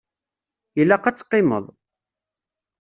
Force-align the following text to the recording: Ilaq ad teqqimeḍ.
Ilaq 0.81 1.03
ad 1.05 1.15
teqqimeḍ. 1.17 1.65